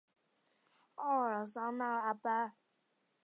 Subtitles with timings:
[0.95, 2.55] 奥尔桑讷人口变化图示